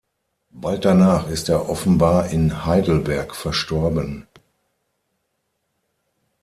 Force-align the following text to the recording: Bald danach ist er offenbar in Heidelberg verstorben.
Bald 0.49 0.83
danach 0.85 1.29
ist 1.29 1.47
er 1.47 1.69
offenbar 1.69 2.29
in 2.29 2.65
Heidelberg 2.65 3.35
verstorben. 3.35 4.25